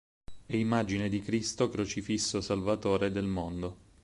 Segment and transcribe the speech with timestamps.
[0.47, 3.77] È immagine di Cristo crocifisso Salvatore del Mondo.